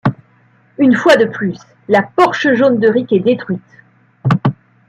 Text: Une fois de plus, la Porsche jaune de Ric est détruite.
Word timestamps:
Une 0.79 0.95
fois 0.95 1.15
de 1.15 1.25
plus, 1.25 1.59
la 1.87 2.01
Porsche 2.01 2.55
jaune 2.55 2.79
de 2.79 2.87
Ric 2.87 3.13
est 3.13 3.19
détruite. 3.19 3.61